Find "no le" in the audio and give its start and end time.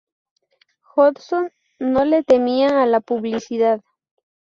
1.77-2.23